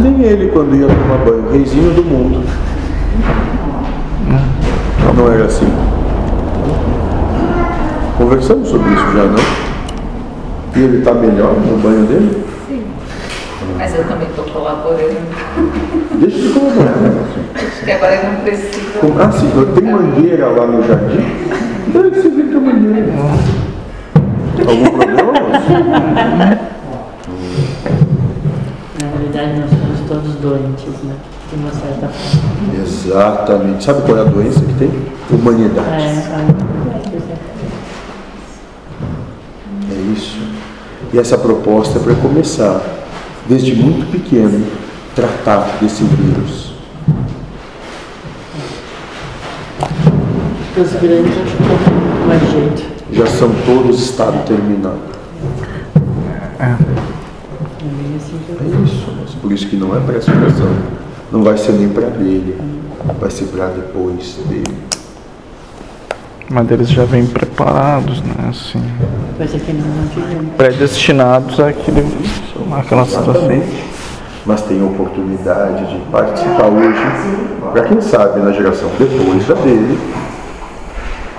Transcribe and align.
nem 0.00 0.22
ele 0.22 0.48
quando 0.48 0.74
ia 0.76 0.86
tomar 0.86 1.18
banho, 1.24 1.50
reizinho 1.52 1.92
do 1.94 2.02
mundo. 2.04 2.44
Não 5.16 5.30
era 5.32 5.44
assim. 5.44 5.66
Conversamos 8.16 8.68
sobre 8.68 8.90
isso 8.92 9.04
já, 9.14 9.24
não? 9.24 9.40
E 10.76 10.80
ele 10.84 10.98
está 10.98 11.12
melhor 11.14 11.54
no 11.54 11.76
banho 11.78 12.06
dele? 12.06 12.44
Sim. 12.68 12.82
Mas 13.76 13.94
eu 13.96 14.04
também 14.04 14.28
estou 14.28 14.44
colaborando. 14.44 15.16
Deixa 16.14 16.38
de 16.38 16.48
colaborar. 16.50 16.94
Acho 17.54 17.84
que 17.84 17.90
agora 17.90 18.14
ele 18.14 18.26
não 18.28 18.40
precisa. 18.42 18.98
Com- 19.00 19.18
Ah, 19.20 19.32
sim, 19.32 19.50
tem 19.74 19.84
mangueira 19.92 20.46
lá 20.48 20.66
no 20.66 20.82
jardim? 20.86 21.24
Deve 21.92 22.10
que 22.10 22.20
você 22.22 22.28
vem 22.30 22.48
com 22.48 22.58
a 22.58 22.60
mangueira. 22.60 23.12
Algum 24.68 24.84
problema? 24.90 25.32
moço? 25.32 25.72
Na 29.00 29.06
realidade, 29.08 29.60
nós 29.60 29.70
somos 29.70 30.00
todos 30.08 30.29
doentes, 30.40 31.02
né? 31.04 31.14
De 31.50 31.56
uma 31.56 31.70
certa 31.70 32.08
forma. 32.08 32.82
Exatamente. 32.82 33.84
Sabe 33.84 34.02
qual 34.02 34.18
é 34.18 34.20
a 34.20 34.24
doença 34.24 34.60
que 34.60 34.74
tem? 34.74 34.90
Humanidade. 35.30 35.88
É, 35.88 36.44
É 39.90 40.12
isso. 40.12 40.38
E 41.12 41.18
essa 41.18 41.36
proposta 41.38 41.98
é 41.98 42.02
para 42.02 42.14
começar, 42.14 42.80
desde 43.48 43.74
muito 43.74 44.10
pequeno, 44.10 44.66
tratar 45.14 45.78
desse 45.80 46.04
vírus. 46.04 46.70
os 50.80 50.92
grandes 50.94 51.34
mais 52.26 52.50
jeito. 52.50 52.82
Já 53.12 53.26
são 53.26 53.50
todos 53.66 54.00
estado 54.00 54.44
terminal. 54.46 54.96
É 56.58 56.76
bem 57.82 58.16
assim 58.16 58.38
É 58.48 58.79
por 59.40 59.52
isso 59.52 59.66
que 59.68 59.76
não 59.76 59.96
é 59.96 60.00
para 60.00 60.16
essa 60.16 60.32
geração. 60.32 60.68
Não 61.32 61.42
vai 61.42 61.56
ser 61.56 61.72
nem 61.72 61.88
para 61.88 62.08
dele, 62.08 62.58
vai 63.20 63.30
ser 63.30 63.44
para 63.46 63.66
depois 63.68 64.38
dele. 64.48 64.78
Mas 66.48 66.70
eles 66.70 66.88
já 66.88 67.04
vêm 67.04 67.24
preparados, 67.26 68.20
né? 68.22 68.48
Assim, 68.48 68.82
Coisa 69.36 69.58
que 69.58 69.72
nós 69.72 69.86
não 69.86 70.06
tivemos. 70.08 70.54
predestinados 70.56 71.60
àquele, 71.60 72.04
àquela 72.76 73.04
situação. 73.04 73.62
Mas 74.44 74.62
tem 74.62 74.80
a 74.80 74.84
oportunidade 74.84 75.86
de 75.86 75.98
participar 76.10 76.66
hoje, 76.66 77.00
para 77.72 77.82
quem 77.84 78.00
sabe 78.00 78.40
na 78.40 78.50
geração 78.50 78.90
depois 78.98 79.46
da 79.46 79.54
dele, 79.54 79.98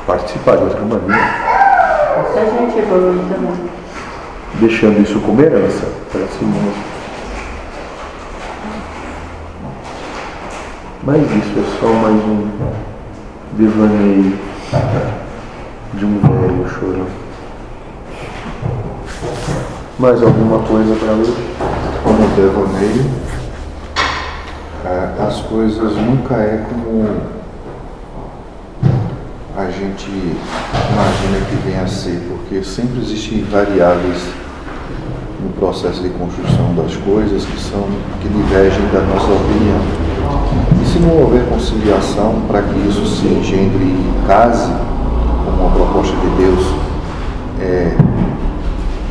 participar 0.08 0.58
de 0.58 0.64
outra 0.64 0.81
maneira, 0.81 1.52
Essa 2.20 2.45
gente 2.45 2.81
deixando 4.62 5.02
isso 5.02 5.20
como 5.20 5.42
herança 5.42 5.88
para 6.12 6.22
si 6.22 6.45
mesmo. 6.45 6.91
Mas 11.03 11.21
isso 11.21 11.59
é 11.59 11.80
só 11.80 11.88
mais 11.88 12.16
um 12.16 12.47
devaneio 13.53 14.38
de 15.95 16.05
um 16.05 16.19
velho 16.19 16.69
chorão. 16.69 17.07
Mais 19.99 20.22
alguma 20.23 20.59
coisa 20.59 20.95
para 20.95 21.13
hoje? 21.13 21.52
como 22.03 22.27
devaneio, 22.35 23.05
ah, 24.85 25.27
as 25.27 25.41
coisas 25.41 25.95
nunca 25.95 26.35
é 26.35 26.66
como 26.67 27.07
a 29.55 29.66
gente 29.69 30.09
imagina 30.09 31.45
que 31.49 31.55
venha 31.66 31.83
a 31.83 31.88
ser, 31.88 32.22
porque 32.27 32.63
sempre 32.63 32.99
existem 33.02 33.44
variáveis 33.44 34.23
no 35.44 35.52
processo 35.53 36.02
de 36.02 36.09
construção 36.09 36.73
das 36.75 36.95
coisas 36.97 37.45
que 37.45 37.59
são 37.59 37.88
que 38.22 38.29
divergem 38.29 38.85
da 38.91 39.02
nossa 39.02 39.31
opinião. 39.31 40.11
E 40.81 40.86
se 40.86 41.00
não 41.00 41.22
houver 41.22 41.45
conciliação 41.47 42.41
para 42.47 42.61
que 42.61 42.77
isso 42.88 43.05
se 43.05 43.27
engendre 43.27 43.83
e 43.83 44.28
case, 44.28 44.72
como 45.45 45.63
uma 45.63 45.72
proposta 45.72 46.16
de 46.16 46.29
Deus, 46.38 46.66
é, 47.59 47.96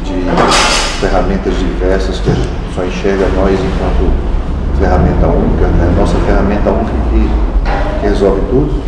de 0.04 1.00
ferramentas 1.00 1.54
diversas 1.56 2.18
que 2.20 2.30
só 2.74 2.84
enxerga 2.84 3.26
nós 3.36 3.58
enquanto 3.58 4.10
ferramenta 4.78 5.26
única, 5.26 5.66
né? 5.66 5.94
nossa 5.96 6.16
ferramenta 6.18 6.70
única 6.70 6.92
que, 7.10 8.00
que 8.00 8.06
resolve 8.06 8.40
tudo. 8.50 8.82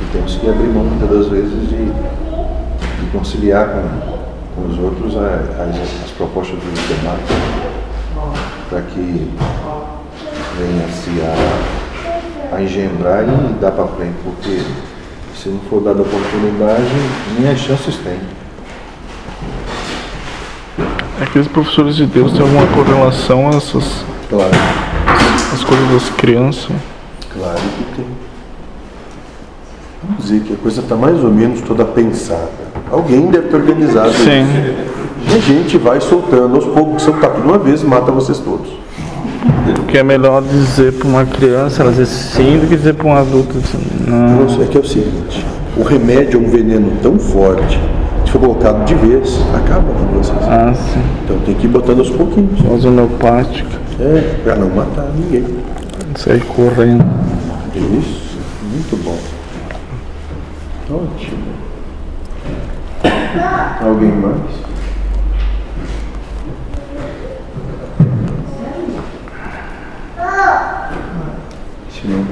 E 0.00 0.12
temos 0.12 0.34
que 0.36 0.48
abrir 0.48 0.68
mão 0.68 0.84
muitas 0.84 1.08
das 1.08 1.28
vezes 1.28 1.68
de, 1.68 1.86
de 1.86 3.10
conciliar 3.12 3.68
com, 3.68 4.60
com 4.62 4.68
os 4.68 4.78
outros 4.78 5.16
as, 5.16 6.04
as 6.04 6.10
propostas 6.16 6.58
dos 6.58 6.88
demais 6.88 7.20
para 8.70 8.82
que 8.82 9.28
venha-se 10.60 11.10
a, 11.22 12.56
a 12.56 12.62
engendrar 12.62 13.24
e 13.24 13.54
dar 13.60 13.72
para 13.72 13.86
frente, 13.86 14.14
porque 14.22 14.60
se 15.34 15.48
não 15.48 15.60
for 15.70 15.80
dada 15.80 16.02
oportunidade, 16.02 16.84
nem 17.38 17.50
as 17.50 17.58
chances 17.58 17.96
tem. 17.96 18.18
Aqueles 21.20 21.48
professores 21.48 21.96
de 21.96 22.06
Deus 22.06 22.32
têm 22.32 22.42
alguma 22.42 22.66
correlação 22.68 23.48
a 23.48 23.56
essas 23.56 24.04
Claro, 24.28 24.50
as 25.52 25.64
coisas 25.64 25.88
das 25.90 26.10
crianças? 26.10 26.70
claro 27.32 27.58
que 27.58 27.96
tem. 27.96 28.06
Vamos 30.02 30.24
dizer 30.24 30.40
que 30.40 30.54
a 30.54 30.56
coisa 30.56 30.80
está 30.80 30.96
mais 30.96 31.22
ou 31.22 31.30
menos 31.30 31.60
toda 31.60 31.84
pensada. 31.84 32.50
Alguém 32.90 33.26
deve 33.26 33.48
ter 33.48 33.56
organizado 33.56 34.12
Sim. 34.12 34.42
isso. 34.42 34.90
E 35.30 35.36
a 35.36 35.38
gente 35.38 35.76
vai 35.76 36.00
soltando 36.00 36.56
aos 36.56 36.64
poucos, 36.64 37.02
se 37.02 37.08
eu 37.08 37.14
uma 37.44 37.58
vez, 37.58 37.82
mata 37.82 38.10
vocês 38.10 38.38
todos. 38.38 38.70
Porque 39.74 39.98
é 39.98 40.02
melhor 40.02 40.42
dizer 40.42 40.92
para 40.92 41.08
uma 41.08 41.24
criança, 41.24 41.82
ela 41.82 41.90
dizer 41.90 42.06
sim, 42.06 42.58
do 42.58 42.68
que 42.68 42.76
dizer 42.76 42.94
para 42.94 43.06
um 43.06 43.14
adulto 43.16 43.58
assim, 43.58 43.78
não. 44.06 44.44
Não, 44.46 44.62
é 44.62 44.66
que 44.66 44.76
é 44.76 44.80
o 44.80 44.84
seguinte, 44.86 45.44
o 45.76 45.82
remédio 45.82 46.40
é 46.40 46.46
um 46.46 46.50
veneno 46.50 46.92
tão 47.02 47.18
forte, 47.18 47.80
se 48.24 48.32
for 48.32 48.40
colocado 48.40 48.84
de 48.84 48.94
vez, 48.94 49.38
acaba 49.54 49.92
com 49.92 50.06
vocês. 50.18 50.38
Ah, 50.48 50.72
sim. 50.74 51.00
Então 51.24 51.38
tem 51.40 51.54
que 51.54 51.66
ir 51.66 51.70
botando 51.70 51.98
aos 52.00 52.10
pouquinhos. 52.10 52.60
Os 52.70 52.84
homeopática, 52.84 53.78
É, 53.98 54.34
para 54.44 54.56
não 54.56 54.68
matar 54.70 55.08
ninguém. 55.16 55.44
sair 56.16 56.40
correndo. 56.44 57.04
Isso, 57.74 58.38
muito 58.62 58.96
bom. 59.04 59.18
Ótimo. 60.92 61.50
Alguém 63.82 64.10
mais? 64.12 64.36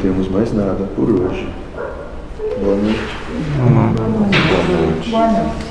Temos 0.00 0.28
mais 0.28 0.52
nada 0.52 0.84
por 0.94 1.10
hoje. 1.10 1.48
Boa 2.62 2.76
noite. 2.76 3.00
Boa 3.56 3.70
noite. 3.70 5.10
Boa 5.10 5.28
noite. 5.28 5.68